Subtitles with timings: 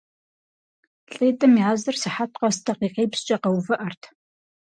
[1.13, 4.03] ЛӀитӀым языр сыхьэт къэс дакъикъипщӀкӀэ къэувыӀэрт.